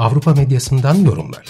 Avrupa 0.00 0.34
medyasından 0.34 0.94
yorumlar. 0.94 1.46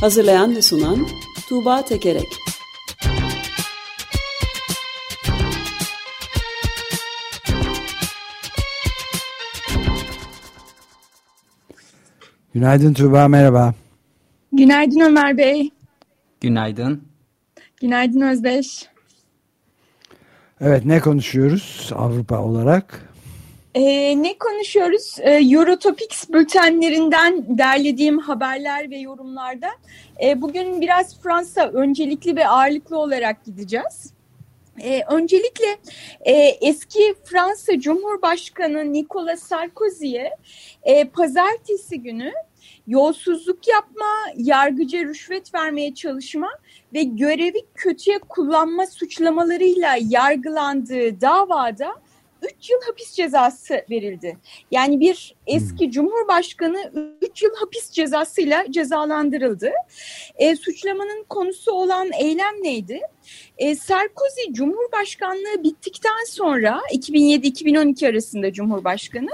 Hazırlayan 0.00 0.56
ve 0.56 0.62
sunan 0.62 1.08
Tuğba 1.48 1.84
Tekerek 1.84 2.28
Günaydın 12.54 12.94
Tuğba, 12.94 13.28
merhaba. 13.28 13.74
Günaydın 14.52 15.00
Ömer 15.00 15.36
Bey. 15.36 15.70
Günaydın. 16.40 17.11
Günaydın 17.82 18.20
Özdeş. 18.20 18.88
Evet, 20.60 20.84
ne 20.84 21.00
konuşuyoruz 21.00 21.90
Avrupa 21.94 22.38
olarak? 22.38 23.08
Ee, 23.74 24.22
ne 24.22 24.38
konuşuyoruz? 24.38 25.16
Ee, 25.20 25.30
Eurotopics 25.30 26.28
bültenlerinden 26.28 27.58
derlediğim 27.58 28.18
haberler 28.18 28.90
ve 28.90 28.98
yorumlarda. 28.98 29.68
Ee, 30.22 30.42
bugün 30.42 30.80
biraz 30.80 31.20
Fransa 31.20 31.68
öncelikli 31.68 32.36
ve 32.36 32.48
ağırlıklı 32.48 32.98
olarak 32.98 33.44
gideceğiz. 33.44 34.12
Ee, 34.82 35.02
öncelikle 35.10 35.76
e, 36.20 36.32
eski 36.60 37.14
Fransa 37.24 37.80
Cumhurbaşkanı 37.80 38.92
Nicolas 38.92 39.42
Sarkozy'ye 39.42 40.30
e, 40.82 41.04
pazartesi 41.04 42.02
günü 42.02 42.32
yolsuzluk 42.86 43.68
yapma, 43.68 44.12
yargıca 44.36 44.98
rüşvet 44.98 45.54
vermeye 45.54 45.94
çalışma 45.94 46.48
ve 46.94 47.02
görevi 47.02 47.66
kötüye 47.74 48.18
kullanma 48.18 48.86
suçlamalarıyla 48.86 49.96
yargılandığı 50.08 51.20
davada 51.20 51.94
3 52.42 52.70
yıl 52.70 52.80
hapis 52.86 53.12
cezası 53.12 53.84
verildi. 53.90 54.38
Yani 54.70 55.00
bir 55.00 55.34
eski 55.46 55.84
hmm. 55.84 55.90
cumhurbaşkanı 55.90 56.92
3 57.32 57.42
yıl 57.42 57.54
hapis 57.54 57.90
cezasıyla 57.90 58.64
cezalandırıldı. 58.70 59.70
E, 60.36 60.56
suçlamanın 60.56 61.24
konusu 61.28 61.72
olan 61.72 62.10
eylem 62.12 62.62
neydi? 62.62 63.00
E, 63.58 63.76
Sarkozy 63.76 64.52
Cumhurbaşkanlığı 64.52 65.64
bittikten 65.64 66.24
sonra 66.28 66.80
2007-2012 66.94 68.08
arasında 68.08 68.52
Cumhurbaşkanı 68.52 69.30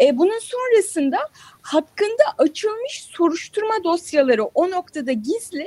e, 0.00 0.18
bunun 0.18 0.38
sonrasında 0.38 1.18
hakkında 1.62 2.24
açılmış 2.38 3.02
soruşturma 3.02 3.84
dosyaları 3.84 4.44
o 4.44 4.70
noktada 4.70 5.12
gizli, 5.12 5.66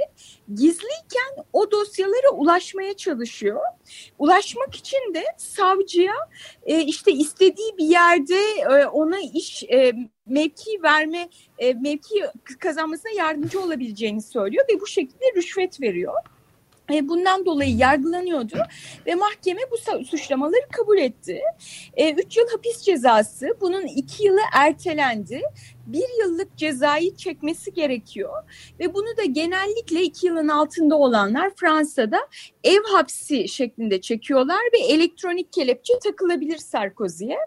gizliyken 0.53 1.45
o 1.53 1.71
dosyalara 1.71 2.29
ulaşmaya 2.33 2.93
çalışıyor. 2.93 3.61
Ulaşmak 4.19 4.75
için 4.75 5.13
de 5.13 5.23
savcıya 5.37 6.13
e, 6.65 6.81
işte 6.81 7.11
istediği 7.11 7.77
bir 7.77 7.85
yerde 7.85 8.39
e, 8.59 8.85
ona 8.85 9.19
iş 9.33 9.63
e, 9.63 9.93
mevki 10.29 10.83
verme, 10.83 11.29
e, 11.57 11.73
mevki 11.73 12.23
kazanmasına 12.59 13.11
yardımcı 13.17 13.61
olabileceğini 13.61 14.21
söylüyor 14.21 14.65
ve 14.69 14.81
bu 14.81 14.87
şekilde 14.87 15.25
rüşvet 15.35 15.81
veriyor. 15.81 16.13
E, 16.93 17.07
bundan 17.07 17.45
dolayı 17.45 17.75
yargılanıyordu 17.75 18.57
ve 19.05 19.15
mahkeme 19.15 19.61
bu 19.71 20.03
suçlamaları 20.05 20.67
kabul 20.71 20.97
etti. 20.97 21.41
E, 21.93 22.13
üç 22.13 22.37
yıl 22.37 22.49
hapis 22.49 22.81
cezası 22.81 23.57
bunun 23.61 23.85
iki 23.85 24.23
yılı 24.23 24.39
ertelendi 24.53 25.41
bir 25.87 26.05
yıllık 26.19 26.57
cezayı 26.57 27.15
çekmesi 27.15 27.73
gerekiyor. 27.73 28.43
Ve 28.79 28.93
bunu 28.93 29.17
da 29.17 29.23
genellikle 29.23 30.01
iki 30.01 30.27
yılın 30.27 30.47
altında 30.47 30.95
olanlar 30.97 31.51
Fransa'da 31.55 32.19
ev 32.63 32.83
hapsi 32.91 33.47
şeklinde 33.47 34.01
çekiyorlar 34.01 34.61
ve 34.73 34.79
elektronik 34.79 35.53
kelepçe 35.53 35.93
takılabilir 36.03 36.57
Sarkozy'ye. 36.57 37.37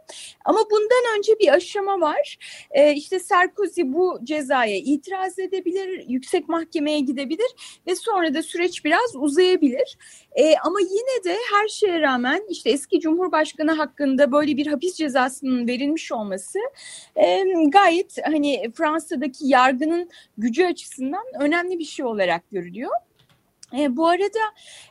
Ama 0.45 0.59
bundan 0.71 1.19
önce 1.19 1.39
bir 1.39 1.55
aşama 1.55 2.01
var. 2.01 2.39
Ee, 2.71 2.93
işte 2.93 3.19
Sarkozy 3.19 3.83
bu 3.85 4.19
cezaya 4.25 4.77
itiraz 4.77 5.39
edebilir, 5.39 6.05
yüksek 6.09 6.49
mahkemeye 6.49 7.01
gidebilir 7.01 7.81
ve 7.87 7.97
sonra 7.97 8.35
da 8.35 8.43
süreç 8.43 8.85
biraz 8.85 9.17
uzayabilir. 9.17 9.99
Ee, 10.33 10.55
ama 10.65 10.81
yine 10.81 11.25
de 11.25 11.39
her 11.53 11.69
şeye 11.69 12.01
rağmen 12.01 12.43
işte 12.49 12.71
eski 12.71 13.01
Cumhurbaşkanı 13.01 13.73
hakkında 13.73 14.33
böyle 14.33 14.57
bir 14.57 14.67
hapis 14.67 14.95
cezasının 14.95 15.69
verilmiş 15.69 16.13
olması 16.13 16.59
e, 17.17 17.45
gayet 17.69 18.19
hani 18.33 18.71
Fransa'daki 18.75 19.47
yargının 19.49 20.11
gücü 20.39 20.65
açısından 20.65 21.25
önemli 21.41 21.79
bir 21.79 21.85
şey 21.85 22.05
olarak 22.05 22.51
görülüyor. 22.51 22.91
E, 23.79 23.97
bu 23.97 24.09
arada 24.09 24.39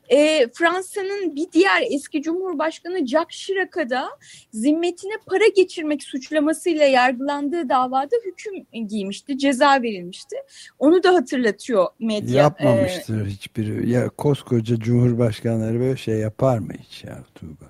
e, 0.09 0.47
Fransa'nın 0.53 1.35
bir 1.35 1.51
diğer 1.51 1.83
eski 1.91 2.22
Cumhurbaşkanı 2.22 3.07
Jacques 3.07 3.39
Chirac'a 3.39 3.89
da 3.89 4.09
zimmetine 4.53 5.13
para 5.25 5.47
geçirmek 5.55 6.03
suçlamasıyla 6.03 6.85
yargılandığı 6.85 7.69
davada 7.69 8.16
hüküm 8.25 8.88
giymişti, 8.88 9.38
ceza 9.38 9.81
verilmişti. 9.81 10.35
Onu 10.79 11.03
da 11.03 11.13
hatırlatıyor 11.13 11.88
medya. 12.00 12.44
Yapmamıştır 12.44 13.25
ee, 13.25 13.29
hiçbiri. 13.29 13.89
Ya 13.89 14.09
koskoca 14.09 14.79
Cumhurbaşkanları 14.79 15.79
böyle 15.79 15.97
şey 15.97 16.16
yapar 16.16 16.57
mı 16.57 16.73
hiç 16.83 17.03
ya 17.03 17.23
Tuğba? 17.35 17.69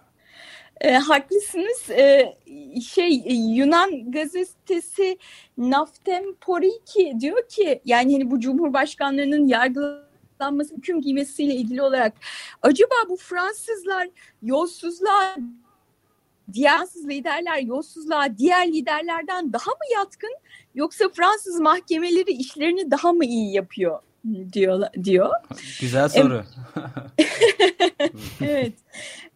E, 0.82 0.94
haklısınız. 0.94 1.90
E, 1.90 2.36
şey 2.88 3.24
Yunan 3.56 4.12
gazetesi 4.12 5.18
Naftem 5.58 6.34
Poriki 6.42 7.14
diyor 7.20 7.48
ki 7.48 7.82
yani 7.86 8.14
hani 8.14 8.32
bu 8.32 8.40
cumhurbaşkanlarının 8.40 9.48
yargılanması 9.48 10.76
hüküm 10.76 11.02
giymesiyle 11.02 11.56
ilgili 11.56 11.82
olarak 11.82 12.14
acaba 12.62 12.96
bu 13.10 13.18
Fransızlar 13.18 14.08
yolsuzluğa 14.42 15.36
diğer 16.54 16.80
liderler 16.80 17.58
yolsuzluğa 17.58 18.38
diğer 18.38 18.68
liderlerden 18.68 19.54
daha 19.54 19.72
mı 19.72 19.94
yatkın 19.96 20.36
yoksa 20.76 21.10
Fransız 21.10 21.60
mahkemeleri 21.60 22.32
işlerini 22.32 22.92
daha 22.92 23.12
mı 23.12 23.26
iyi 23.26 23.54
yapıyor 23.54 24.00
diyor 24.54 24.82
diyor. 25.04 25.30
Güzel 25.82 26.10
soru. 26.10 26.44
evet. 28.42 28.74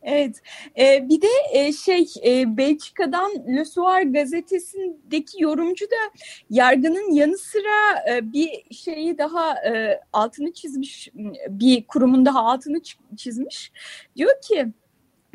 Evet. 0.03 0.41
Ee, 0.78 1.09
bir 1.09 1.22
de 1.22 1.28
e, 1.51 1.73
şey 1.73 2.07
e, 2.25 2.57
Belçika'dan 2.57 3.31
Le 3.56 3.66
Soir 3.66 4.01
gazetesindeki 4.03 5.44
yorumcu 5.44 5.85
da 5.85 6.19
yargının 6.50 7.12
yanı 7.12 7.38
sıra 7.38 8.09
e, 8.09 8.33
bir 8.33 8.75
şeyi 8.75 9.17
daha 9.17 9.53
e, 9.56 10.01
altını 10.13 10.53
çizmiş 10.53 11.09
bir 11.50 11.88
kurumun 11.88 12.25
daha 12.25 12.39
altını 12.39 12.81
çizmiş. 13.17 13.72
Diyor 14.16 14.41
ki 14.41 14.67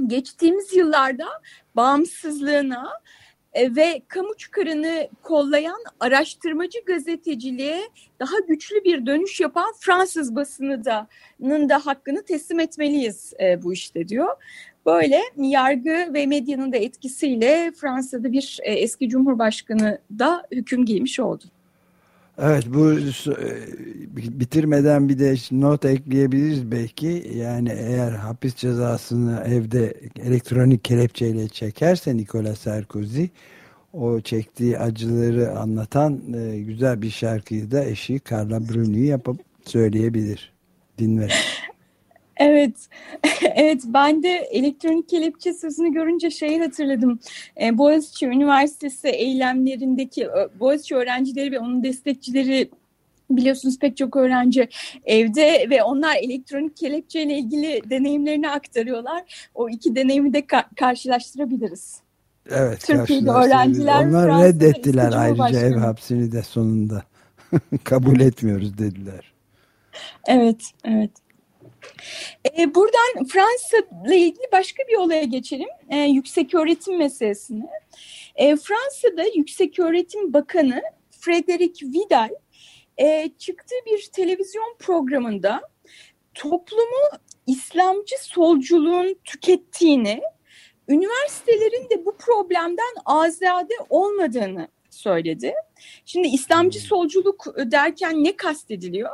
geçtiğimiz 0.06 0.76
yıllarda 0.76 1.26
bağımsızlığına 1.76 2.92
ve 3.56 4.02
kamu 4.08 4.36
çıkarını 4.36 5.08
kollayan 5.22 5.82
araştırmacı 6.00 6.78
gazeteciliğe 6.86 7.80
daha 8.20 8.38
güçlü 8.48 8.84
bir 8.84 9.06
dönüş 9.06 9.40
yapan 9.40 9.72
Fransız 9.80 10.36
basını 10.36 10.84
da 10.84 11.08
da 11.40 11.86
hakkını 11.86 12.24
teslim 12.24 12.60
etmeliyiz 12.60 13.32
e, 13.40 13.62
bu 13.62 13.72
işte 13.72 14.08
diyor. 14.08 14.36
Böyle 14.86 15.20
yargı 15.36 16.14
ve 16.14 16.26
medyanın 16.26 16.72
da 16.72 16.76
etkisiyle 16.76 17.72
Fransa'da 17.76 18.32
bir 18.32 18.58
e, 18.62 18.72
eski 18.72 19.08
cumhurbaşkanı 19.08 19.98
da 20.18 20.46
hüküm 20.52 20.84
giymiş 20.84 21.20
oldu. 21.20 21.44
Evet 22.38 22.64
bu 22.66 22.92
e, 22.92 23.00
bitirmeden 24.40 25.08
bir 25.08 25.18
de 25.18 25.34
not 25.50 25.84
ekleyebiliriz 25.84 26.72
belki. 26.72 27.32
Yani 27.34 27.68
eğer 27.68 28.12
hapis 28.12 28.54
cezasını 28.54 29.42
evde 29.46 29.94
elektronik 30.22 30.84
kelepçeyle 30.84 31.48
çekerse 31.48 32.16
Nicolas 32.16 32.58
Sarkozy 32.58 33.24
o 33.92 34.20
çektiği 34.20 34.78
acıları 34.78 35.58
anlatan 35.58 36.34
e, 36.34 36.58
güzel 36.58 37.02
bir 37.02 37.10
şarkıyı 37.10 37.70
da 37.70 37.84
eşi 37.84 38.20
Carla 38.30 38.68
Bruni 38.68 39.06
yapıp 39.06 39.40
söyleyebilir. 39.64 40.52
Dinle. 40.98 41.28
Evet, 42.38 42.88
evet 43.54 43.82
ben 43.86 44.22
de 44.22 44.28
elektronik 44.28 45.08
kelepçe 45.08 45.52
sözünü 45.52 45.92
görünce 45.92 46.30
şeyi 46.30 46.60
hatırladım. 46.60 47.18
Ee, 47.60 47.78
Boğaziçi 47.78 48.26
Üniversitesi 48.26 49.08
eylemlerindeki 49.08 50.28
Boğaziçi 50.60 50.96
öğrencileri 50.96 51.52
ve 51.52 51.58
onun 51.58 51.82
destekçileri 51.82 52.70
biliyorsunuz 53.30 53.78
pek 53.78 53.96
çok 53.96 54.16
öğrenci 54.16 54.68
evde 55.04 55.66
ve 55.70 55.82
onlar 55.82 56.16
elektronik 56.16 56.76
kelepçeyle 56.76 57.38
ilgili 57.38 57.90
deneyimlerini 57.90 58.50
aktarıyorlar. 58.50 59.48
O 59.54 59.68
iki 59.68 59.96
deneyimi 59.96 60.32
de 60.32 60.46
ka 60.46 60.64
karşılaştırabiliriz. 60.76 62.00
Evet. 62.50 62.86
Türkiye'de 62.86 63.30
öğrenciler 63.30 64.06
Onlar 64.06 64.26
Fransa'da 64.26 64.48
reddettiler 64.48 65.12
ayrıca 65.12 65.60
ev 65.60 65.76
hapsini 65.76 66.32
de 66.32 66.42
sonunda. 66.42 67.02
Kabul 67.84 68.20
etmiyoruz 68.20 68.78
dediler. 68.78 69.32
Evet, 70.26 70.62
evet. 70.84 71.10
Ee, 72.58 72.74
buradan 72.74 73.24
Fransa 73.28 73.76
ile 74.06 74.16
ilgili 74.16 74.52
başka 74.52 74.82
bir 74.88 74.96
olaya 74.96 75.24
geçelim. 75.24 75.68
Ee, 75.90 75.96
yüksek 75.96 76.54
öğretim 76.54 76.98
meselesine. 76.98 77.66
Ee, 78.36 78.56
Fransa'da 78.56 79.24
Yüksek 79.34 79.78
Öğretim 79.78 80.32
Bakanı 80.32 80.82
Frederic 81.10 81.86
Vidal 81.86 82.30
e, 82.98 83.30
çıktığı 83.38 83.74
bir 83.86 84.08
televizyon 84.12 84.76
programında 84.78 85.60
toplumu 86.34 87.18
İslamcı 87.46 88.14
solculuğun 88.20 89.18
tükettiğini, 89.24 90.20
üniversitelerin 90.88 91.90
de 91.90 92.06
bu 92.06 92.16
problemden 92.16 92.94
azade 93.04 93.74
olmadığını 93.90 94.68
söyledi. 94.90 95.54
Şimdi 96.04 96.28
İslamcı 96.28 96.80
solculuk 96.80 97.46
derken 97.56 98.24
ne 98.24 98.36
kastediliyor? 98.36 99.10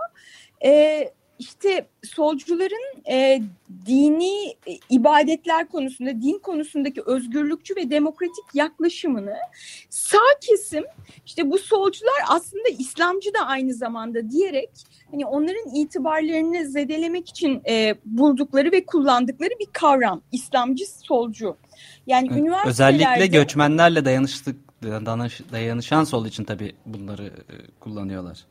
Ee, 0.64 1.12
işte 1.38 1.86
solcuların 2.02 3.02
e, 3.10 3.42
dini 3.86 4.48
e, 4.66 4.78
ibadetler 4.90 5.68
konusunda, 5.68 6.10
din 6.22 6.38
konusundaki 6.38 7.02
özgürlükçü 7.06 7.76
ve 7.76 7.90
demokratik 7.90 8.44
yaklaşımını 8.54 9.36
sağ 9.90 10.18
kesim, 10.40 10.84
işte 11.26 11.50
bu 11.50 11.58
solcular 11.58 12.14
aslında 12.28 12.68
İslamcı 12.78 13.34
da 13.34 13.46
aynı 13.46 13.74
zamanda 13.74 14.30
diyerek 14.30 14.70
hani 15.10 15.26
onların 15.26 15.74
itibarlarını 15.74 16.70
zedelemek 16.70 17.28
için 17.28 17.62
e, 17.68 17.94
buldukları 18.04 18.72
ve 18.72 18.86
kullandıkları 18.86 19.52
bir 19.60 19.68
kavram, 19.72 20.22
İslamcı 20.32 20.84
solcu. 21.02 21.56
Yani 22.06 22.28
Evet, 22.30 22.40
üniversitelerde 22.40 22.96
Özellikle 22.96 23.26
göçmenlerle 23.26 24.04
dayanıştık, 24.04 24.56
dayanış, 24.82 25.40
dayanışan 25.52 26.04
sol 26.04 26.26
için 26.26 26.44
tabii 26.44 26.72
bunları 26.86 27.24
e, 27.26 27.54
kullanıyorlar. 27.80 28.46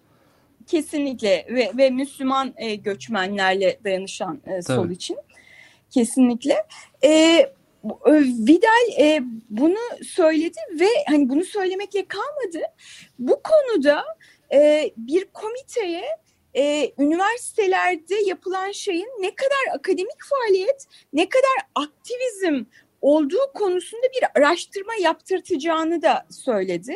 Kesinlikle 0.68 1.46
ve, 1.50 1.72
ve 1.78 1.90
Müslüman 1.90 2.54
e, 2.58 2.76
göçmenlerle 2.76 3.80
dayanışan 3.84 4.42
e, 4.48 4.62
sol 4.62 4.76
Tabii. 4.76 4.94
için 4.94 5.18
kesinlikle. 5.94 6.66
E, 7.02 7.10
e, 7.10 7.52
Vidal 8.48 9.00
e, 9.00 9.22
bunu 9.50 9.78
söyledi 10.04 10.60
ve 10.80 10.88
hani 11.08 11.30
bunu 11.30 11.44
söylemekle 11.44 12.06
kalmadı. 12.06 12.66
Bu 13.20 13.42
konuda 13.44 14.04
e, 14.54 14.92
bir 14.98 15.26
komiteye 15.26 16.04
e, 16.54 16.92
üniversitelerde 17.00 18.16
yapılan 18.16 18.72
şeyin 18.72 19.10
ne 19.20 19.36
kadar 19.36 19.76
akademik 19.76 20.24
faaliyet, 20.30 20.86
ne 21.14 21.30
kadar 21.30 21.86
aktivizm 21.86 22.66
olduğu 23.02 23.54
konusunda 23.54 24.04
bir 24.04 24.40
araştırma 24.42 24.94
yaptırtacağını 25.02 26.02
da 26.02 26.26
söyledi. 26.30 26.96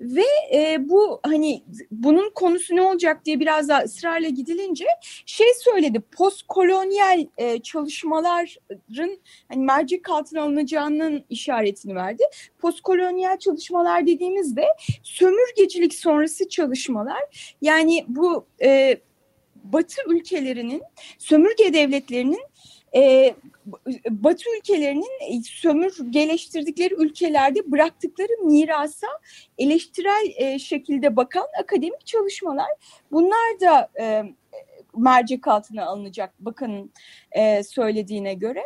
Ve 0.00 0.24
e, 0.54 0.88
bu 0.88 1.20
hani 1.22 1.62
bunun 1.90 2.30
konusu 2.30 2.76
ne 2.76 2.82
olacak 2.82 3.24
diye 3.24 3.40
biraz 3.40 3.68
daha 3.68 3.82
ısrarla 3.82 4.28
gidilince 4.28 4.84
şey 5.26 5.46
söyledi 5.60 6.00
postkolonyal 6.00 7.26
e, 7.36 7.62
çalışmaların 7.62 9.18
hani 9.48 9.64
mercek 9.64 10.10
altına 10.10 10.42
alınacağının 10.42 11.24
işaretini 11.30 11.94
verdi. 11.94 12.22
Postkolonyal 12.58 13.38
çalışmalar 13.38 14.06
dediğimizde 14.06 14.64
sömürgecilik 15.02 15.94
sonrası 15.94 16.48
çalışmalar 16.48 17.20
yani 17.62 18.04
bu 18.08 18.46
e, 18.62 19.00
Batı 19.72 20.02
ülkelerinin 20.08 20.82
sömürge 21.18 21.72
devletlerinin 21.72 22.42
e, 22.96 23.34
Batı 24.10 24.44
ülkelerinin 24.58 25.42
sömürgeleştirdikleri 25.42 26.94
ülkelerde 26.94 27.70
bıraktıkları 27.72 28.44
mirasa 28.44 29.06
eleştirel 29.58 30.32
e, 30.36 30.58
şekilde 30.58 31.16
bakan 31.16 31.46
akademik 31.62 32.06
çalışmalar. 32.06 32.70
Bunlar 33.12 33.60
da 33.60 33.90
e, 34.00 34.22
mercek 34.96 35.48
altına 35.48 35.84
alınacak 35.84 36.34
bakanın 36.40 36.92
e, 37.32 37.62
söylediğine 37.62 38.34
göre. 38.34 38.62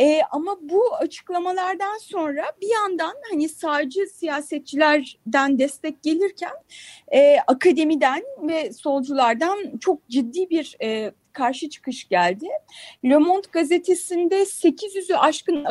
E, 0.00 0.20
ama 0.30 0.58
bu 0.62 0.94
açıklamalardan 0.94 1.98
sonra 1.98 2.44
bir 2.60 2.70
yandan 2.70 3.14
hani 3.30 3.48
sağcı 3.48 4.06
siyasetçilerden 4.14 5.58
destek 5.58 6.02
gelirken 6.02 6.52
e, 7.12 7.36
akademiden 7.46 8.22
ve 8.42 8.72
solculardan 8.72 9.78
çok 9.80 10.08
ciddi 10.08 10.50
bir 10.50 10.76
e, 10.82 11.12
karşı 11.32 11.68
çıkış 11.68 12.08
geldi. 12.08 12.46
Le 13.04 13.16
Monde 13.16 13.46
gazetesinde 13.52 14.42
800'ü 14.42 15.14
aşkın 15.14 15.66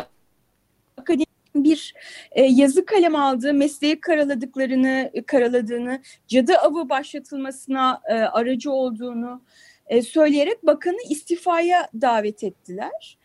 akademik 0.98 1.30
bir 1.56 1.94
e, 2.32 2.44
yazı 2.44 2.86
kalem 2.86 3.16
aldığı, 3.16 3.54
mesleği 3.54 4.00
karaladıklarını, 4.00 5.12
karaladığını, 5.28 6.02
cadı 6.28 6.58
avı 6.58 6.90
başlatılmasına 6.90 8.02
e, 8.10 8.14
aracı 8.14 8.72
olduğunu 8.72 9.42
e, 9.88 10.02
söyleyerek 10.02 10.66
bakanı 10.66 10.98
istifaya 11.10 11.90
davet 12.02 12.44
ettiler. 12.44 13.18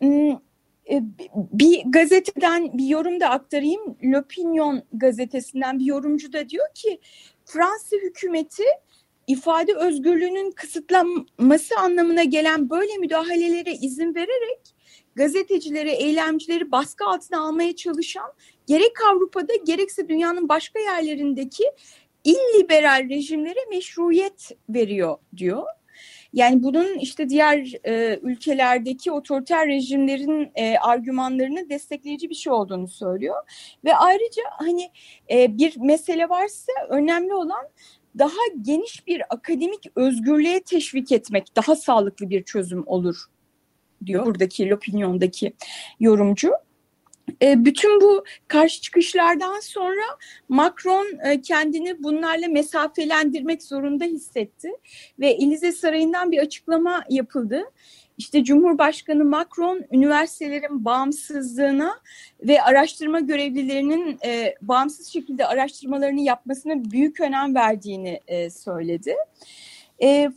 Hmm, 0.00 0.30
e, 0.90 1.02
Bir 1.34 1.82
gazeteden 1.86 2.78
bir 2.78 2.86
yorum 2.86 3.20
da 3.20 3.30
aktarayım. 3.30 3.96
L'Opinion 4.04 4.82
gazetesinden 4.92 5.78
bir 5.78 5.84
yorumcu 5.84 6.32
da 6.32 6.48
diyor 6.48 6.66
ki 6.74 7.00
Fransa 7.44 7.96
hükümeti 7.96 8.64
ifade 9.26 9.74
özgürlüğünün 9.74 10.50
kısıtlanması 10.50 11.76
anlamına 11.78 12.24
gelen 12.24 12.70
böyle 12.70 12.96
müdahalelere 12.98 13.72
izin 13.72 14.14
vererek 14.14 14.60
gazetecileri, 15.14 15.90
eylemcileri 15.90 16.72
baskı 16.72 17.04
altına 17.04 17.40
almaya 17.40 17.76
çalışan 17.76 18.32
gerek 18.66 18.92
Avrupa'da 19.12 19.52
gerekse 19.66 20.08
dünyanın 20.08 20.48
başka 20.48 20.78
yerlerindeki 20.80 21.64
illiberal 22.24 23.08
rejimlere 23.08 23.60
meşruiyet 23.70 24.50
veriyor 24.68 25.16
diyor. 25.36 25.62
Yani 26.32 26.62
bunun 26.62 26.98
işte 26.98 27.28
diğer 27.28 27.72
e, 27.84 28.18
ülkelerdeki 28.22 29.12
otoriter 29.12 29.68
rejimlerin 29.68 30.52
e, 30.54 30.78
argümanlarını 30.78 31.70
destekleyici 31.70 32.30
bir 32.30 32.34
şey 32.34 32.52
olduğunu 32.52 32.88
söylüyor. 32.88 33.36
Ve 33.84 33.96
ayrıca 33.96 34.42
hani 34.50 34.90
e, 35.30 35.58
bir 35.58 35.76
mesele 35.76 36.28
varsa 36.28 36.72
önemli 36.88 37.34
olan 37.34 37.68
daha 38.18 38.46
geniş 38.62 39.06
bir 39.06 39.22
akademik 39.30 39.86
özgürlüğe 39.96 40.62
teşvik 40.62 41.12
etmek 41.12 41.56
daha 41.56 41.76
sağlıklı 41.76 42.30
bir 42.30 42.42
çözüm 42.42 42.86
olur 42.86 43.16
diyor 44.06 44.26
buradaki 44.26 44.70
L'Opinion'daki 44.70 45.52
yorumcu. 46.00 46.52
E, 47.42 47.64
bütün 47.64 48.00
bu 48.00 48.24
karşı 48.48 48.80
çıkışlardan 48.80 49.60
sonra 49.60 50.02
Macron 50.48 51.06
e, 51.24 51.40
kendini 51.40 52.02
bunlarla 52.02 52.48
mesafelendirmek 52.48 53.62
zorunda 53.62 54.04
hissetti 54.04 54.70
ve 55.20 55.30
Elize 55.30 55.72
Sarayı'ndan 55.72 56.32
bir 56.32 56.38
açıklama 56.38 57.04
yapıldı. 57.10 57.64
İşte 58.18 58.44
Cumhurbaşkanı 58.44 59.24
Macron 59.24 59.84
üniversitelerin 59.92 60.84
bağımsızlığına 60.84 62.00
ve 62.42 62.62
araştırma 62.62 63.20
görevlilerinin 63.20 64.18
e, 64.24 64.54
bağımsız 64.62 65.08
şekilde 65.08 65.46
araştırmalarını 65.46 66.20
yapmasına 66.20 66.90
büyük 66.90 67.20
önem 67.20 67.54
verdiğini 67.54 68.20
e, 68.26 68.50
söyledi. 68.50 69.14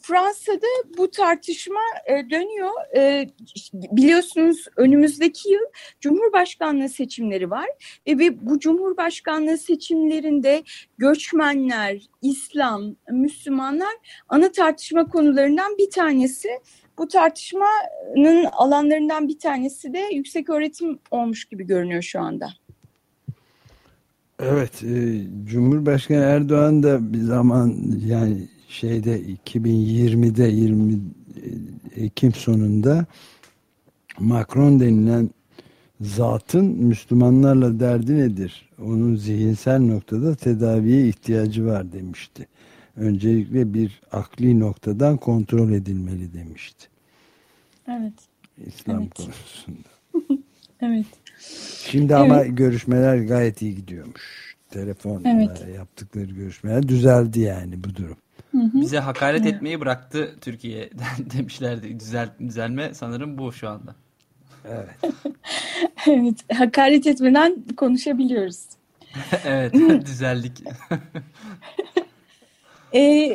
Fransa'da 0.01 0.97
bu 0.97 1.11
tartışma 1.11 1.79
e, 2.05 2.29
dönüyor. 2.29 2.71
E, 2.95 3.29
biliyorsunuz 3.75 4.65
önümüzdeki 4.77 5.49
yıl 5.49 5.65
Cumhurbaşkanlığı 5.99 6.89
seçimleri 6.89 7.51
var 7.51 7.67
ve, 8.07 8.19
ve 8.19 8.45
bu 8.45 8.59
Cumhurbaşkanlığı 8.59 9.57
seçimlerinde 9.57 10.63
göçmenler, 10.97 12.01
İslam, 12.21 12.95
Müslümanlar 13.11 13.93
ana 14.29 14.51
tartışma 14.51 15.05
konularından 15.05 15.77
bir 15.77 15.89
tanesi. 15.89 16.49
Bu 16.97 17.07
tartışmanın 17.07 18.45
alanlarından 18.51 19.27
bir 19.27 19.39
tanesi 19.39 19.93
de 19.93 19.99
yüksek 20.13 20.49
öğretim 20.49 20.99
olmuş 21.11 21.45
gibi 21.45 21.63
görünüyor 21.63 22.01
şu 22.01 22.19
anda. 22.19 22.49
Evet, 24.39 24.83
e, 24.83 25.21
Cumhurbaşkanı 25.45 26.17
Erdoğan 26.17 26.83
da 26.83 27.13
bir 27.13 27.19
zaman 27.19 27.75
yani 28.05 28.47
şeyde 28.71 29.21
2020'de 29.21 30.43
20 30.43 30.99
Ekim 31.95 32.33
sonunda 32.33 33.05
Macron 34.19 34.79
denilen 34.79 35.29
zatın 36.01 36.65
Müslümanlarla 36.65 37.79
derdi 37.79 38.17
nedir? 38.17 38.69
Onun 38.81 39.15
zihinsel 39.15 39.79
noktada 39.79 40.35
tedaviye 40.35 41.07
ihtiyacı 41.07 41.65
var 41.65 41.91
demişti. 41.91 42.47
Öncelikle 42.95 43.73
bir 43.73 44.01
akli 44.11 44.59
noktadan 44.59 45.17
kontrol 45.17 45.71
edilmeli 45.71 46.33
demişti. 46.33 46.87
Evet. 47.87 48.13
İslam 48.67 49.01
Evet. 49.01 49.13
konusunda. 49.13 49.87
Evet. 50.83 51.05
Şimdi 51.89 52.15
ama 52.15 52.45
görüşmeler 52.45 53.17
gayet 53.17 53.61
iyi 53.61 53.75
gidiyormuş. 53.75 54.50
Telefonla 54.71 55.29
evet. 55.29 55.67
yaptıkları 55.75 56.25
görüşmeler 56.25 56.87
düzeldi 56.87 57.39
yani 57.39 57.83
bu 57.83 57.95
durum. 57.95 58.17
Hı 58.51 58.57
hı. 58.57 58.81
Bize 58.81 58.99
hakaret 58.99 59.41
evet. 59.41 59.53
etmeyi 59.53 59.79
bıraktı 59.79 60.35
Türkiye'den 60.41 61.31
demişlerdi. 61.37 61.99
Düzel, 61.99 62.29
düzelme 62.39 62.93
sanırım 62.93 63.37
bu 63.37 63.53
şu 63.53 63.69
anda. 63.69 63.95
Evet. 64.65 65.13
evet, 66.07 66.35
hakaret 66.53 67.07
etmeden 67.07 67.63
konuşabiliyoruz. 67.77 68.65
evet, 69.45 69.73
düzeldik. 70.05 70.63
E, 72.93 73.29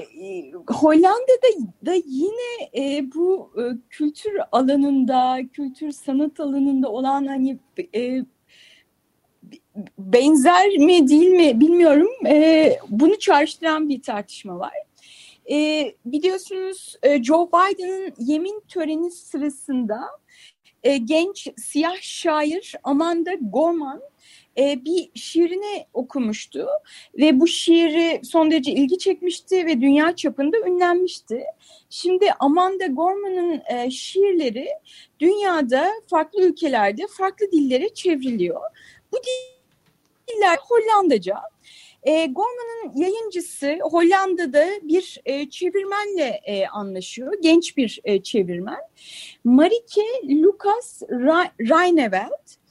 Hollanda'da 0.69 1.67
da 1.87 1.95
yine 2.07 2.71
e, 2.77 3.13
bu 3.15 3.53
e, 3.59 3.63
kültür 3.91 4.33
alanında, 4.53 5.39
kültür 5.53 5.91
sanat 5.91 6.41
alanında 6.41 6.89
olan 6.89 7.27
hani 7.27 7.59
e, 7.95 8.25
benzer 9.99 10.69
mi 10.69 11.09
değil 11.09 11.29
mi 11.29 11.61
bilmiyorum. 11.61 12.27
E, 12.27 12.79
bunu 12.89 13.19
çağrıştıran 13.19 13.89
bir 13.89 14.03
tartışma 14.03 14.59
var. 14.59 14.75
E, 15.51 15.93
biliyorsunuz 16.05 16.97
e, 17.03 17.25
Joe 17.25 17.49
Biden'ın 17.49 18.15
yemin 18.19 18.63
töreni 18.69 19.11
sırasında 19.11 20.01
e, 20.83 20.97
genç 20.97 21.49
siyah 21.57 22.01
şair 22.01 22.75
Amanda 22.85 23.35
Gorman 23.41 24.03
e, 24.59 24.85
bir 24.85 25.11
şiirini 25.15 25.87
okumuştu 25.95 26.67
ve 27.19 27.41
bu 27.41 27.47
şiiri 27.47 28.21
son 28.25 28.51
derece 28.51 28.73
ilgi 28.73 28.99
çekmişti 28.99 29.67
ve 29.67 29.81
dünya 29.81 30.17
çapında 30.17 30.57
ünlenmişti. 30.67 31.45
Şimdi 31.91 32.33
Amanda 32.39 32.87
Gorman'ın 32.87 33.63
e, 33.71 33.91
şiirleri 33.91 34.69
dünyada 35.21 35.91
farklı 36.11 36.43
ülkelerde 36.43 37.03
farklı 37.11 37.53
dillere 37.53 37.95
çevriliyor. 37.95 38.61
Bu 39.13 39.17
diller 40.29 40.59
Hollandaca. 40.61 41.37
E, 42.03 42.27
Gorman'ın 42.27 43.01
yayıncısı 43.01 43.79
Hollanda'da 43.83 44.67
bir 44.83 45.21
e, 45.25 45.51
çevirmenle 45.51 46.41
e, 46.45 46.67
anlaşıyor. 46.67 47.35
Genç 47.41 47.77
bir 47.77 48.01
e, 48.05 48.23
çevirmen. 48.23 48.81
Marike 49.45 50.05
Lucas 50.25 51.03
Reineveld. 51.61 52.66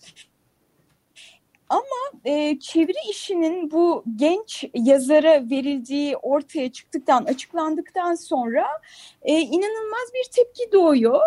Ama 1.69 2.21
e, 2.25 2.59
çeviri 2.59 3.09
işinin 3.11 3.71
bu 3.71 4.03
genç 4.15 4.65
yazara 4.73 5.49
verildiği 5.49 6.17
ortaya 6.17 6.71
çıktıktan, 6.71 7.25
açıklandıktan 7.25 8.15
sonra 8.15 8.65
e, 9.21 9.39
inanılmaz 9.39 10.13
bir 10.13 10.31
tepki 10.31 10.71
doğuyor. 10.71 11.21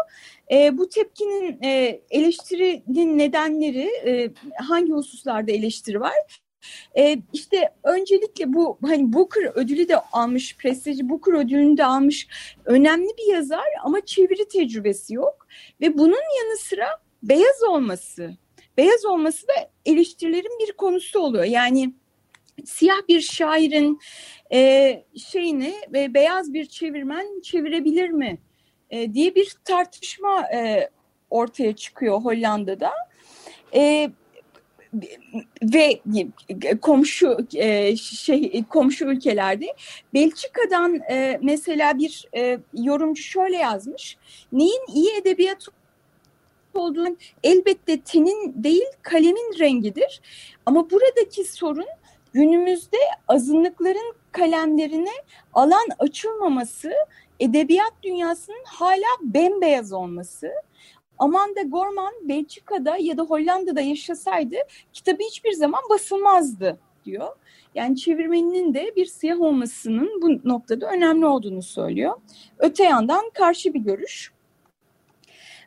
E, 0.53 0.79
bu 0.79 0.89
tepkinin 0.89 1.63
e, 1.63 2.01
eleştirinin 2.11 3.19
nedenleri 3.19 3.91
e, 4.07 4.31
hangi 4.63 4.93
hususlarda 4.93 5.53
eleştiri 5.53 6.01
var? 6.01 6.41
E, 6.99 7.19
işte 7.33 7.75
öncelikle 7.83 8.53
bu 8.53 8.79
hani 8.83 9.13
Booker 9.13 9.53
ödülü 9.55 9.89
de 9.89 9.97
almış, 9.97 10.57
prestijli 10.57 11.09
Booker 11.09 11.33
ödülünü 11.33 11.77
de 11.77 11.85
almış 11.85 12.29
önemli 12.65 13.09
bir 13.19 13.33
yazar 13.33 13.67
ama 13.85 14.01
çeviri 14.01 14.49
tecrübesi 14.49 15.15
yok. 15.15 15.47
Ve 15.81 15.99
bunun 15.99 16.39
yanı 16.39 16.59
sıra 16.59 16.87
beyaz 17.23 17.63
olması 17.69 18.37
beyaz 18.79 19.05
olması 19.05 19.49
da 19.49 19.53
eleştirilerin 19.87 20.59
bir 20.61 20.73
konusu 20.73 21.21
oluyor. 21.21 21.45
Yani 21.45 21.93
siyah 22.65 23.09
bir 23.09 23.21
şairin 23.21 24.01
e, 24.53 25.05
şeyini 25.31 25.75
ve 25.93 26.15
beyaz 26.15 26.53
bir 26.53 26.67
çevirmen 26.67 27.41
çevirebilir 27.41 28.09
mi 28.09 28.39
e, 28.91 29.15
diye 29.15 29.35
bir 29.35 29.55
tartışma 29.65 30.43
e, 30.55 30.91
ortaya 31.31 31.77
çıkıyor 31.77 32.21
Hollanda'da. 32.21 32.93
E, 33.75 34.11
ve 35.63 36.01
komşu 36.81 37.37
e, 37.55 37.97
şey 37.97 38.65
komşu 38.71 39.05
ülkelerde 39.05 39.67
Belçika'dan 40.15 41.01
e, 41.11 41.39
mesela 41.43 41.99
bir 41.99 42.29
e, 42.37 42.59
yorumcu 42.75 43.23
şöyle 43.23 43.57
yazmış. 43.57 44.17
Neyin 44.53 44.95
iyi 44.95 45.11
edebiyat 45.21 45.67
olduğun 46.75 47.19
elbette 47.43 48.01
tenin 48.01 48.65
değil 48.65 48.87
kalemin 49.03 49.59
rengidir. 49.59 50.21
Ama 50.67 50.91
buradaki 50.91 51.45
sorun 51.45 51.87
günümüzde 52.33 52.97
azınlıkların 53.29 54.15
kalemlerine 54.33 55.13
alan 55.55 55.87
açılmaması, 55.99 56.93
edebiyat 57.41 57.93
dünyasının 58.03 58.65
hala 58.67 59.07
bembeyaz 59.23 59.93
olması. 59.93 60.51
Amanda 61.19 61.63
Gorman 61.63 62.13
Belçika'da 62.23 62.97
ya 62.97 63.17
da 63.17 63.23
Hollanda'da 63.23 63.81
yaşasaydı 63.81 64.57
kitabı 64.93 65.23
hiçbir 65.23 65.53
zaman 65.53 65.81
basılmazdı 65.91 66.79
diyor. 67.05 67.29
Yani 67.75 67.97
çevirmeninin 67.97 68.75
de 68.75 68.93
bir 68.97 69.07
siyah 69.07 69.41
olmasının 69.41 70.23
bu 70.23 70.49
noktada 70.49 70.91
önemli 70.91 71.27
olduğunu 71.27 71.63
söylüyor. 71.63 72.15
Öte 72.59 72.85
yandan 72.85 73.31
karşı 73.35 73.75
bir 73.75 73.81
görüş. 73.81 74.33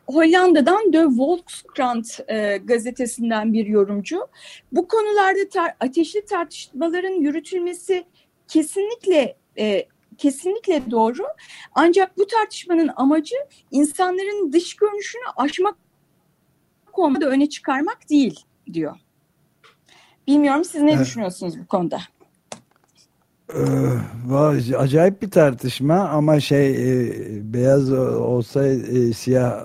Hollanda'dan 0.06 0.92
De 0.92 1.06
Volkskrant 1.06 2.20
e, 2.28 2.56
gazetesinden 2.56 3.52
bir 3.52 3.66
yorumcu. 3.66 4.26
Bu 4.72 4.88
konularda 4.88 5.48
tar 5.48 5.74
ateşli 5.80 6.24
tartışmaların 6.24 7.20
yürütülmesi 7.20 8.04
kesinlikle 8.48 9.36
e, 9.58 9.86
kesinlikle 10.18 10.90
doğru. 10.90 11.22
Ancak 11.74 12.18
bu 12.18 12.26
tartışmanın 12.26 12.90
amacı 12.96 13.36
insanların 13.70 14.52
dış 14.52 14.76
görünüşünü 14.76 15.22
aşmak 15.36 15.76
konuda 16.92 17.26
öne 17.26 17.48
çıkarmak 17.48 18.10
değil 18.10 18.40
diyor. 18.72 18.96
Bilmiyorum 20.26 20.64
siz 20.64 20.82
ne 20.82 20.92
evet. 20.92 21.06
düşünüyorsunuz 21.06 21.58
bu 21.58 21.66
konuda? 21.66 22.00
Ee, 23.54 24.76
acayip 24.76 25.22
bir 25.22 25.30
tartışma 25.30 25.94
ama 25.94 26.40
şey 26.40 26.70
e, 26.70 27.12
beyaz 27.52 27.92
olsa 27.92 28.66
e, 28.66 29.12
siyah 29.12 29.64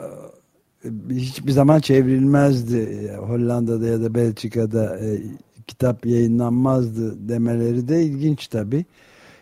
hiçbir 1.09 1.51
zaman 1.51 1.79
çevrilmezdi. 1.79 3.11
Hollanda'da 3.17 3.87
ya 3.87 4.01
da 4.01 4.15
Belçika'da 4.15 4.99
e, 4.99 5.21
kitap 5.67 6.05
yayınlanmazdı 6.05 7.29
demeleri 7.29 7.87
de 7.87 8.03
ilginç 8.03 8.47
tabi. 8.47 8.85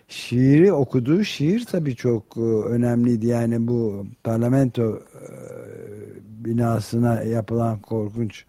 Şiiri 0.07 0.73
okuduğu 0.73 1.23
şiir 1.23 1.65
tabi 1.65 1.95
çok 1.95 2.37
e, 2.37 2.41
önemliydi. 2.41 3.27
Yani 3.27 3.67
bu 3.67 4.05
parlamento 4.23 4.95
e, 4.95 5.25
binasına 6.45 7.21
yapılan 7.21 7.79
korkunç 7.79 8.45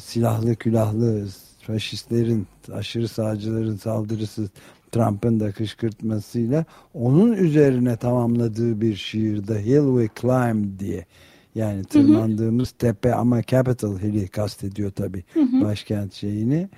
silahlı 0.00 0.56
külahlı 0.56 1.28
faşistlerin, 1.66 2.46
aşırı 2.72 3.08
sağcıların 3.08 3.76
saldırısı 3.76 4.48
Trump'ın 4.92 5.40
da 5.40 5.52
kışkırtmasıyla 5.52 6.64
onun 6.94 7.32
üzerine 7.32 7.96
tamamladığı 7.96 8.80
bir 8.80 8.96
şiir 8.96 9.46
The 9.46 9.66
Hill 9.66 10.00
We 10.00 10.20
Climb 10.20 10.80
diye 10.80 11.06
yani 11.54 11.84
tırmandığımız 11.84 12.68
hı 12.68 12.72
hı. 12.72 12.78
tepe 12.78 13.14
ama 13.14 13.42
Capitol 13.42 13.98
Hill'i 13.98 14.28
kastediyor 14.28 14.90
tabii 14.90 15.24
başkent 15.36 16.14
şeyini. 16.14 16.68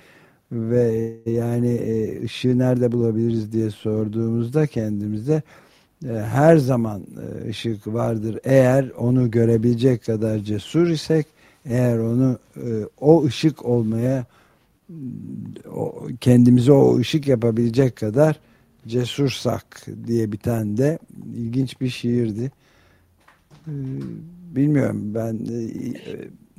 Ve 0.52 1.14
yani 1.26 1.68
e, 1.68 2.22
ışığı 2.24 2.58
nerede 2.58 2.92
bulabiliriz 2.92 3.52
diye 3.52 3.70
sorduğumuzda 3.70 4.66
kendimize 4.66 5.42
e, 6.04 6.08
her 6.08 6.56
zaman 6.56 7.02
e, 7.02 7.48
ışık 7.48 7.86
vardır. 7.86 8.38
Eğer 8.44 8.90
onu 8.98 9.30
görebilecek 9.30 10.04
kadar 10.04 10.38
cesur 10.38 10.86
isek, 10.86 11.26
eğer 11.64 11.98
onu 11.98 12.38
o 13.00 13.24
ışık 13.24 13.64
olmaya 13.64 14.26
kendimize 16.20 16.72
o 16.72 16.98
ışık 16.98 17.28
yapabilecek 17.28 17.96
kadar 17.96 18.40
cesursak 18.86 19.86
diye 20.06 20.32
biten 20.32 20.76
de 20.76 20.98
ilginç 21.36 21.80
bir 21.80 21.88
şiirdi 21.88 22.50
bilmiyorum 23.66 25.14
ben 25.14 25.34
e, 25.34 25.60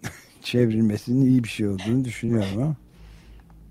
çevrilmesinin 0.42 1.26
iyi 1.26 1.44
bir 1.44 1.50
şey 1.50 1.68
olduğunu 1.68 2.06
düşünüyorum 2.06 2.50
ama. 2.56 2.76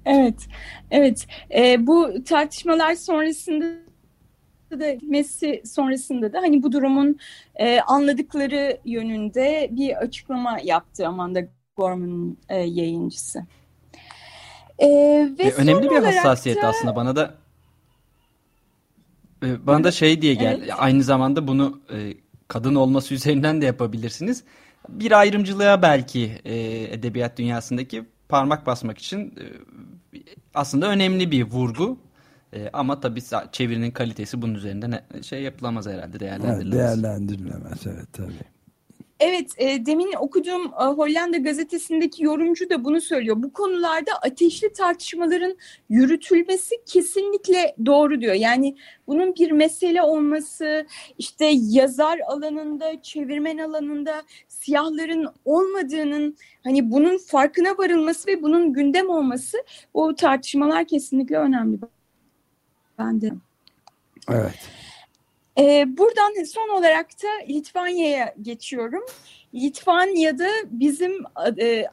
Evet, 0.07 0.47
evet. 0.91 1.27
E, 1.55 1.87
bu 1.87 2.25
tartışmalar 2.25 2.95
sonrasında 2.95 3.65
da 4.71 4.87
Messi 5.03 5.63
sonrasında 5.65 6.33
da 6.33 6.39
hani 6.39 6.63
bu 6.63 6.73
durumun 6.73 7.19
e, 7.55 7.81
anladıkları 7.81 8.79
yönünde 8.85 9.69
bir 9.73 9.97
açıklama 9.97 10.59
yaptı 10.65 11.07
Amanda 11.07 11.41
Gorman'ın 11.77 12.39
e, 12.49 12.57
yayıncısı. 12.57 13.47
E, 14.79 14.89
ve 15.39 15.43
e, 15.43 15.53
önemli 15.53 15.91
bir 15.91 15.97
hassasiyet 15.97 16.63
da, 16.63 16.69
aslında 16.69 16.97
bana 16.97 17.17
da 17.17 17.35
e, 19.43 19.67
bana 19.67 19.85
da 19.85 19.93
şey 19.93 20.23
diye 20.23 20.35
geldi. 20.35 20.61
Evet. 20.65 20.75
Aynı 20.79 21.03
zamanda 21.03 21.49
bunu 21.49 21.81
e, 21.93 22.15
kadın 22.49 22.75
olması 22.75 23.15
üzerinden 23.15 23.61
de 23.61 23.67
yapabilirsiniz. 23.67 24.45
Bir 24.89 25.13
ayrımcılığa 25.13 25.83
belki 25.83 26.39
e, 26.45 26.57
edebiyat 26.95 27.39
dünyasındaki 27.39 28.05
parmak 28.29 28.67
basmak 28.67 28.99
için 28.99 29.21
e, 29.21 29.45
aslında 30.55 30.89
önemli 30.89 31.31
bir 31.31 31.43
vurgu. 31.43 31.99
E, 32.53 32.71
ama 32.73 33.01
tabii 33.01 33.23
çevirinin 33.53 33.91
kalitesi 33.91 34.43
bunun 34.43 34.55
üzerinden 34.55 35.05
şey 35.23 35.43
yapılamaz 35.43 35.87
herhalde 35.87 36.21
değerlendirilemez. 36.21 36.93
Evet, 36.93 37.03
değerlendirilemez 37.03 37.87
evet 37.87 38.13
tabii. 38.13 38.54
Evet, 39.21 39.51
e, 39.57 39.87
demin 39.87 40.13
okuduğum 40.19 40.67
e, 40.67 40.85
Hollanda 40.85 41.37
gazetesindeki 41.37 42.25
yorumcu 42.25 42.71
da 42.71 42.85
bunu 42.85 43.01
söylüyor. 43.01 43.37
Bu 43.43 43.53
konularda 43.53 44.11
ateşli 44.23 44.73
tartışmaların 44.73 45.57
yürütülmesi 45.89 46.75
kesinlikle 46.87 47.75
doğru 47.87 48.21
diyor. 48.21 48.35
Yani 48.35 48.77
bunun 49.07 49.35
bir 49.35 49.51
mesele 49.51 50.03
olması, 50.03 50.87
işte 51.19 51.53
yazar 51.55 52.19
alanında, 52.27 53.03
çevirmen 53.03 53.59
alanında 53.59 54.23
siyahların 54.49 55.27
olmadığının, 55.45 56.37
hani 56.65 56.91
bunun 56.91 57.19
farkına 57.19 57.79
varılması 57.79 58.29
ve 58.29 58.43
bunun 58.43 58.73
gündem 58.73 59.11
olması, 59.11 59.59
o 59.95 60.15
tartışmalar 60.15 60.85
kesinlikle 60.85 61.39
önemli. 61.39 61.79
Ben 62.99 63.21
de. 63.21 63.31
Evet. 64.31 64.84
Ee, 65.59 65.85
buradan 65.97 66.45
son 66.45 66.69
olarak 66.69 67.23
da 67.23 67.29
Litvanya'ya 67.49 68.35
geçiyorum. 68.43 69.03
Litvanya'da 69.55 70.49
bizim 70.71 71.13
e, 71.61 71.87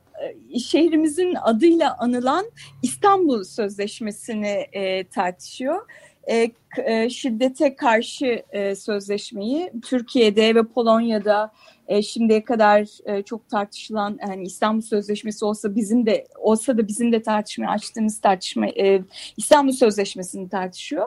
şehrimizin 0.59 1.35
adıyla 1.35 1.97
anılan 1.99 2.45
İstanbul 2.83 3.43
Sözleşmesi'ni 3.43 4.67
e, 4.73 5.07
tartışıyor. 5.07 5.89
E, 6.29 6.51
e, 6.77 7.09
şiddete 7.09 7.75
karşı 7.75 8.43
e, 8.51 8.75
sözleşmeyi 8.75 9.71
Türkiye'de 9.85 10.55
ve 10.55 10.63
Polonya'da 10.63 11.51
e, 11.87 12.01
şimdiye 12.01 12.43
kadar 12.43 12.87
çok 13.25 13.49
tartışılan 13.49 14.19
yani 14.29 14.43
İstanbul 14.43 14.81
Sözleşmesi 14.81 15.45
olsa 15.45 15.75
bizim 15.75 16.05
de 16.05 16.27
olsa 16.39 16.77
da 16.77 16.87
bizim 16.87 17.11
de 17.11 17.21
tartışmaya 17.21 17.71
açtığımız 17.71 18.21
tartışma 18.21 18.67
e, 18.67 19.01
İstanbul 19.37 19.71
Sözleşmesi'ni 19.71 20.49
tartışıyor. 20.49 21.05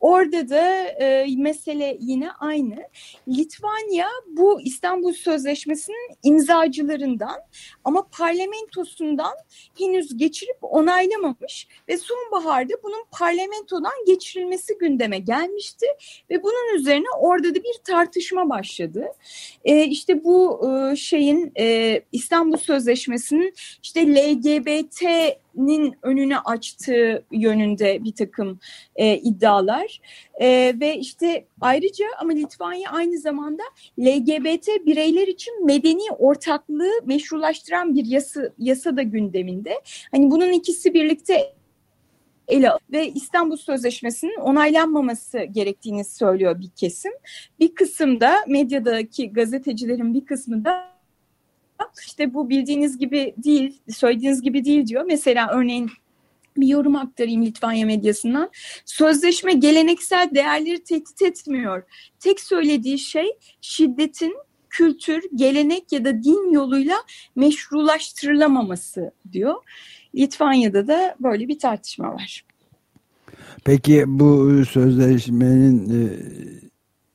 Orada 0.00 0.48
da 0.48 0.86
mesele 1.36 1.96
yine 2.00 2.32
aynı. 2.32 2.76
Litvanya 3.28 4.08
bu 4.26 4.60
İstanbul 4.60 5.12
Sözleşmesi'nin 5.12 6.16
imzacılarından 6.22 7.40
ama 7.84 8.06
parlamentosundan 8.18 9.34
henüz 9.78 10.16
geçirip 10.16 10.56
onaylamamış 10.60 11.68
ve 11.88 11.96
sonbaharda 11.96 12.74
bunun 12.82 13.04
parlamentodan 13.10 14.04
geçirilmesi 14.06 14.78
gündeme 15.06 15.18
gelmişti 15.18 15.86
ve 16.30 16.42
bunun 16.42 16.76
üzerine 16.76 17.06
orada 17.20 17.50
da 17.50 17.54
bir 17.54 17.74
tartışma 17.84 18.50
başladı. 18.50 19.06
E, 19.64 19.84
işte 19.84 20.24
bu 20.24 20.60
e, 20.92 20.96
şeyin 20.96 21.52
e, 21.58 22.00
İstanbul 22.12 22.56
Sözleşmesi'nin 22.56 23.54
işte 23.82 24.14
LGBT'nin 24.14 25.94
önünü 26.02 26.38
açtığı 26.38 27.24
yönünde 27.32 28.04
bir 28.04 28.12
takım 28.12 28.58
e, 28.96 29.16
iddialar 29.16 30.00
e, 30.40 30.74
ve 30.80 30.96
işte 30.96 31.46
ayrıca 31.60 32.06
ama 32.20 32.32
Litvanya 32.32 32.90
aynı 32.90 33.18
zamanda 33.18 33.62
LGBT 34.00 34.68
bireyler 34.86 35.28
için 35.28 35.66
medeni 35.66 36.10
ortaklığı 36.18 36.92
meşrulaştıran 37.04 37.94
bir 37.94 38.06
yasa, 38.06 38.40
yasa 38.58 38.96
da 38.96 39.02
gündeminde. 39.02 39.80
Hani 40.12 40.30
bunun 40.30 40.52
ikisi 40.52 40.94
birlikte 40.94 41.55
ele 42.48 42.70
ve 42.92 43.08
İstanbul 43.08 43.56
Sözleşmesi'nin 43.56 44.40
onaylanmaması 44.40 45.38
gerektiğini 45.38 46.04
söylüyor 46.04 46.60
bir 46.60 46.70
kesim. 46.76 47.12
Bir 47.60 47.74
kısım 47.74 48.20
da 48.20 48.36
medyadaki 48.46 49.32
gazetecilerin 49.32 50.14
bir 50.14 50.26
kısmı 50.26 50.64
da 50.64 50.96
işte 52.06 52.34
bu 52.34 52.48
bildiğiniz 52.48 52.98
gibi 52.98 53.34
değil, 53.36 53.80
söylediğiniz 53.90 54.42
gibi 54.42 54.64
değil 54.64 54.86
diyor. 54.86 55.04
Mesela 55.06 55.50
örneğin 55.52 55.90
bir 56.56 56.66
yorum 56.66 56.96
aktarayım 56.96 57.44
Litvanya 57.44 57.86
medyasından. 57.86 58.50
Sözleşme 58.84 59.52
geleneksel 59.52 60.30
değerleri 60.34 60.84
tehdit 60.84 61.22
etmiyor. 61.22 61.82
Tek 62.20 62.40
söylediği 62.40 62.98
şey 62.98 63.38
şiddetin 63.60 64.36
kültür, 64.76 65.24
gelenek 65.34 65.92
ya 65.92 66.04
da 66.04 66.22
din 66.22 66.52
yoluyla 66.52 66.96
meşrulaştırılamaması 67.36 69.10
diyor. 69.32 69.54
Litvanya'da 70.14 70.88
da 70.88 71.16
böyle 71.20 71.48
bir 71.48 71.58
tartışma 71.58 72.14
var. 72.14 72.44
Peki 73.64 74.04
bu 74.06 74.64
sözleşmenin 74.64 75.90
e, 75.90 76.02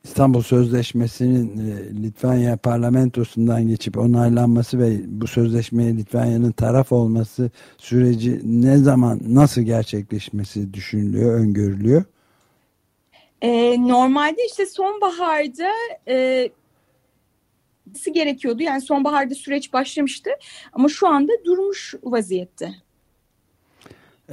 İstanbul 0.04 0.42
Sözleşmesi'nin 0.42 1.58
e, 1.58 2.04
Litvanya 2.04 2.58
parlamentosundan 2.58 3.68
geçip 3.68 3.98
onaylanması 3.98 4.80
ve 4.80 5.00
bu 5.08 5.28
sözleşmeye 5.28 5.98
Litvanya'nın 5.98 6.52
taraf 6.52 6.92
olması 6.92 7.52
süreci 7.78 8.42
ne 8.44 8.78
zaman 8.78 9.20
nasıl 9.28 9.62
gerçekleşmesi 9.62 10.74
düşünülüyor, 10.74 11.40
öngörülüyor? 11.40 12.04
Ee, 13.42 13.88
normalde 13.88 14.46
işte 14.46 14.66
sonbaharda 14.66 15.72
e, 16.08 16.50
gerekiyordu. 18.14 18.64
Yani 18.64 18.82
sonbaharda 18.82 19.36
süreç 19.36 19.74
başlamıştı 19.74 20.30
ama 20.74 20.90
şu 20.90 21.08
anda 21.08 21.32
durmuş 21.46 21.96
vaziyette. 22.04 22.72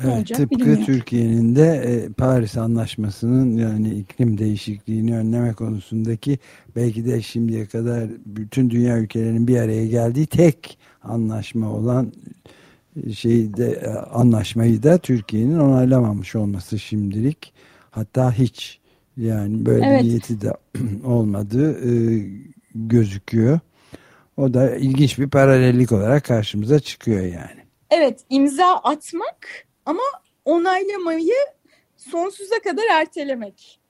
Evet, 0.04 0.28
tıpkı 0.28 0.84
Türkiye'nin 0.84 1.56
de 1.56 1.66
e, 1.66 2.12
Paris 2.12 2.56
Anlaşması'nın 2.56 3.56
yani 3.56 3.94
iklim 3.94 4.38
değişikliğini 4.38 5.16
önleme 5.16 5.52
konusundaki 5.52 6.38
belki 6.76 7.06
de 7.06 7.22
şimdiye 7.22 7.66
kadar 7.66 8.04
bütün 8.26 8.70
dünya 8.70 8.98
ülkelerinin 8.98 9.48
bir 9.48 9.56
araya 9.56 9.86
geldiği 9.86 10.26
tek 10.26 10.78
anlaşma 11.02 11.72
olan 11.72 12.12
şeyde 13.14 13.70
e, 13.70 13.88
anlaşmayı 13.88 14.82
da 14.82 14.98
Türkiye'nin 14.98 15.58
onaylamamış 15.58 16.36
olması 16.36 16.78
şimdilik 16.78 17.52
hatta 17.90 18.32
hiç 18.32 18.80
yani 19.16 19.66
böyle 19.66 19.86
evet. 19.86 20.02
niyeti 20.02 20.40
de 20.40 20.52
olmadığı 21.04 21.72
e, 21.72 21.90
gözüküyor. 22.86 23.60
O 24.36 24.54
da 24.54 24.76
ilginç 24.76 25.18
bir 25.18 25.30
paralellik 25.30 25.92
olarak 25.92 26.24
karşımıza 26.24 26.80
çıkıyor 26.80 27.20
yani. 27.20 27.64
Evet 27.90 28.20
imza 28.30 28.66
atmak 28.66 29.66
ama 29.86 30.02
onaylamayı 30.44 31.34
sonsuza 31.96 32.58
kadar 32.64 32.82
ertelemek. 33.00 33.80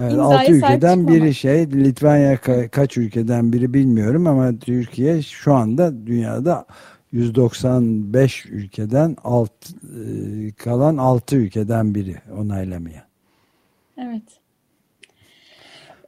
Evet, 0.00 0.18
altı 0.18 0.52
ülkeden 0.52 1.08
biri 1.08 1.34
şey 1.34 1.70
Litvanya 1.70 2.36
ka 2.36 2.68
kaç 2.68 2.96
ülkeden 2.96 3.52
biri 3.52 3.74
bilmiyorum 3.74 4.26
ama 4.26 4.58
Türkiye 4.58 5.22
şu 5.22 5.54
anda 5.54 6.06
dünyada 6.06 6.66
195 7.12 8.46
ülkeden 8.46 9.16
alt 9.24 9.52
e, 9.70 10.52
kalan 10.52 10.96
6 10.96 11.36
ülkeden 11.36 11.94
biri 11.94 12.16
onaylamaya. 12.38 13.06
Evet. 13.98 14.22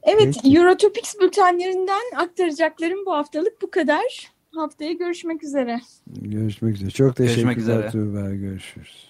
Evet, 0.09 0.35
Peki. 0.43 0.57
Eurotopics 0.57 1.15
bültenlerinden 1.21 2.15
aktaracaklarım 2.15 3.05
bu 3.05 3.13
haftalık 3.13 3.61
bu 3.61 3.71
kadar. 3.71 4.31
Haftaya 4.55 4.91
görüşmek 4.91 5.43
üzere. 5.43 5.81
Görüşmek 6.07 6.75
üzere. 6.75 6.91
Çok 6.91 7.15
teşekkürler 7.15 7.91
Tuğba. 7.91 8.29
Görüşürüz. 8.29 9.09